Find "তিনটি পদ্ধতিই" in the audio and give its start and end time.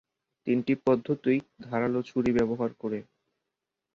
0.47-1.39